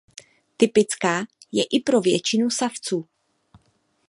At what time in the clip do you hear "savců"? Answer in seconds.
2.49-3.05